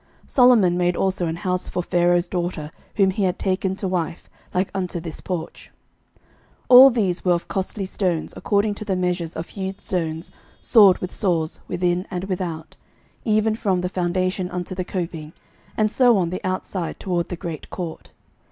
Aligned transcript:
Solomon 0.25 0.79
made 0.79 0.95
also 0.95 1.27
an 1.27 1.35
house 1.35 1.69
for 1.69 1.83
Pharaoh's 1.83 2.27
daughter, 2.27 2.71
whom 2.95 3.11
he 3.11 3.21
had 3.21 3.37
taken 3.37 3.75
to 3.75 3.87
wife, 3.87 4.31
like 4.51 4.71
unto 4.73 4.99
this 4.99 5.21
porch. 5.21 5.69
11:007:009 6.23 6.23
All 6.69 6.89
these 6.89 7.23
were 7.23 7.33
of 7.33 7.47
costly 7.47 7.85
stones, 7.85 8.33
according 8.35 8.73
to 8.73 8.83
the 8.83 8.95
measures 8.95 9.35
of 9.35 9.49
hewed 9.49 9.79
stones, 9.79 10.31
sawed 10.59 10.97
with 10.97 11.13
saws, 11.13 11.59
within 11.67 12.07
and 12.09 12.23
without, 12.23 12.77
even 13.25 13.55
from 13.55 13.81
the 13.81 13.89
foundation 13.89 14.49
unto 14.49 14.73
the 14.73 14.83
coping, 14.83 15.33
and 15.77 15.91
so 15.91 16.17
on 16.17 16.31
the 16.31 16.41
outside 16.43 16.99
toward 16.99 17.27
the 17.29 17.35
great 17.35 17.69
court. 17.69 18.11